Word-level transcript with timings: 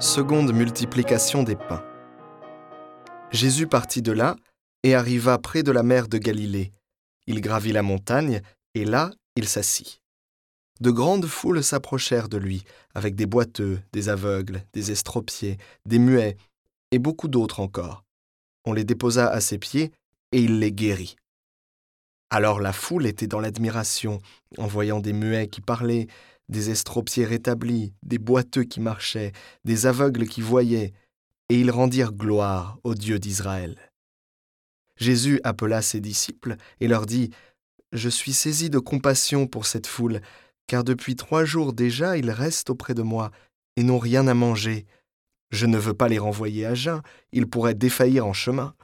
Seconde 0.00 0.52
multiplication 0.52 1.42
des 1.42 1.56
pains. 1.56 1.82
Jésus 3.32 3.66
partit 3.66 4.00
de 4.00 4.12
là 4.12 4.36
et 4.84 4.94
arriva 4.94 5.38
près 5.38 5.64
de 5.64 5.72
la 5.72 5.82
mer 5.82 6.06
de 6.06 6.18
Galilée. 6.18 6.72
Il 7.26 7.40
gravit 7.40 7.72
la 7.72 7.82
montagne, 7.82 8.40
et 8.74 8.84
là 8.84 9.10
il 9.34 9.48
s'assit. 9.48 10.00
De 10.80 10.92
grandes 10.92 11.26
foules 11.26 11.64
s'approchèrent 11.64 12.28
de 12.28 12.38
lui, 12.38 12.62
avec 12.94 13.16
des 13.16 13.26
boiteux, 13.26 13.80
des 13.92 14.08
aveugles, 14.08 14.62
des 14.72 14.92
estropiés, 14.92 15.58
des 15.84 15.98
muets, 15.98 16.36
et 16.92 17.00
beaucoup 17.00 17.26
d'autres 17.26 17.58
encore. 17.58 18.04
On 18.64 18.72
les 18.72 18.84
déposa 18.84 19.28
à 19.28 19.40
ses 19.40 19.58
pieds, 19.58 19.90
et 20.30 20.40
il 20.40 20.60
les 20.60 20.70
guérit. 20.70 21.16
Alors 22.30 22.60
la 22.60 22.72
foule 22.72 23.06
était 23.06 23.26
dans 23.26 23.40
l'admiration, 23.40 24.20
en 24.58 24.68
voyant 24.68 25.00
des 25.00 25.12
muets 25.12 25.48
qui 25.48 25.60
parlaient, 25.60 26.06
des 26.48 26.70
estropiés 26.70 27.24
rétablis, 27.24 27.94
des 28.02 28.18
boiteux 28.18 28.64
qui 28.64 28.80
marchaient, 28.80 29.32
des 29.64 29.86
aveugles 29.86 30.26
qui 30.26 30.40
voyaient, 30.40 30.92
et 31.48 31.60
ils 31.60 31.70
rendirent 31.70 32.12
gloire 32.12 32.78
au 32.84 32.94
Dieu 32.94 33.18
d'Israël. 33.18 33.76
Jésus 34.96 35.40
appela 35.44 35.80
ses 35.82 36.00
disciples 36.00 36.56
et 36.80 36.88
leur 36.88 37.06
dit, 37.06 37.30
Je 37.92 38.08
suis 38.08 38.32
saisi 38.32 38.70
de 38.70 38.78
compassion 38.78 39.46
pour 39.46 39.66
cette 39.66 39.86
foule, 39.86 40.20
car 40.66 40.84
depuis 40.84 41.16
trois 41.16 41.44
jours 41.44 41.72
déjà 41.72 42.18
ils 42.18 42.30
restent 42.30 42.70
auprès 42.70 42.94
de 42.94 43.02
moi 43.02 43.30
et 43.76 43.82
n'ont 43.82 43.98
rien 43.98 44.26
à 44.26 44.34
manger. 44.34 44.86
Je 45.50 45.66
ne 45.66 45.78
veux 45.78 45.94
pas 45.94 46.08
les 46.08 46.18
renvoyer 46.18 46.66
à 46.66 46.74
jeun, 46.74 47.00
ils 47.32 47.48
pourraient 47.48 47.74
défaillir 47.74 48.26
en 48.26 48.32
chemin. 48.32 48.74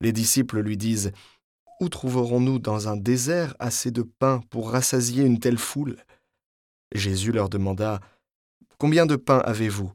Les 0.00 0.12
disciples 0.12 0.60
lui 0.60 0.76
disent, 0.76 1.12
Où 1.80 1.88
trouverons-nous 1.88 2.58
dans 2.58 2.88
un 2.88 2.96
désert 2.96 3.54
assez 3.58 3.90
de 3.90 4.02
pain 4.02 4.42
pour 4.50 4.70
rassasier 4.70 5.24
une 5.24 5.38
telle 5.38 5.58
foule? 5.58 5.96
Jésus 6.92 7.32
leur 7.32 7.48
demanda, 7.48 8.00
Combien 8.78 9.06
de 9.06 9.16
pains 9.16 9.38
avez-vous? 9.40 9.92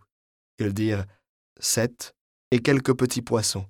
Ils 0.59 0.73
dirent, 0.73 1.05
Sept, 1.59 2.15
et 2.51 2.59
quelques 2.59 2.95
petits 2.95 3.21
poissons. 3.21 3.65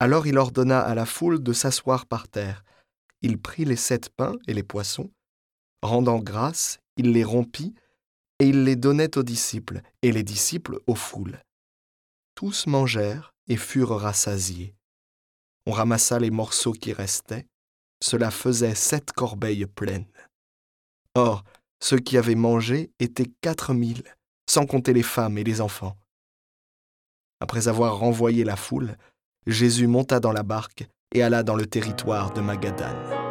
Alors 0.00 0.26
il 0.26 0.38
ordonna 0.38 0.80
à 0.80 0.94
la 0.94 1.06
foule 1.06 1.42
de 1.42 1.52
s'asseoir 1.52 2.06
par 2.06 2.28
terre. 2.28 2.64
Il 3.20 3.40
prit 3.40 3.64
les 3.64 3.76
sept 3.76 4.08
pains 4.08 4.34
et 4.48 4.54
les 4.54 4.64
poissons, 4.64 5.12
rendant 5.80 6.18
grâce, 6.18 6.80
il 6.96 7.12
les 7.12 7.22
rompit, 7.22 7.74
et 8.40 8.48
il 8.48 8.64
les 8.64 8.74
donnait 8.74 9.16
aux 9.16 9.22
disciples, 9.22 9.80
et 10.02 10.10
les 10.10 10.24
disciples 10.24 10.80
aux 10.88 10.96
foules. 10.96 11.40
Tous 12.34 12.66
mangèrent 12.66 13.32
et 13.46 13.56
furent 13.56 13.96
rassasiés. 13.96 14.74
On 15.66 15.70
ramassa 15.70 16.18
les 16.18 16.30
morceaux 16.30 16.72
qui 16.72 16.92
restaient, 16.92 17.46
cela 18.02 18.32
faisait 18.32 18.74
sept 18.74 19.12
corbeilles 19.12 19.66
pleines. 19.66 20.10
Or, 21.14 21.44
ceux 21.82 21.98
qui 21.98 22.16
avaient 22.16 22.36
mangé 22.36 22.92
étaient 23.00 23.30
quatre 23.40 23.74
mille, 23.74 24.04
sans 24.48 24.66
compter 24.66 24.92
les 24.92 25.02
femmes 25.02 25.36
et 25.36 25.42
les 25.42 25.60
enfants. 25.60 25.96
Après 27.40 27.66
avoir 27.66 27.98
renvoyé 27.98 28.44
la 28.44 28.54
foule, 28.54 28.96
Jésus 29.48 29.88
monta 29.88 30.20
dans 30.20 30.32
la 30.32 30.44
barque 30.44 30.86
et 31.12 31.24
alla 31.24 31.42
dans 31.42 31.56
le 31.56 31.66
territoire 31.66 32.32
de 32.32 32.40
Magadane. 32.40 33.21